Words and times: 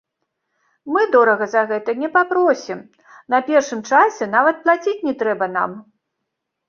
Мы 0.93 1.01
дорага 1.15 1.47
за 1.51 1.61
гэта 1.73 1.95
не 2.01 2.09
папросім, 2.15 2.79
на 3.35 3.43
першым 3.53 3.85
часе 3.93 4.23
нават 4.35 4.55
плаціць 4.67 4.99
не 5.09 5.13
трэба 5.25 5.45
нам. 5.59 5.71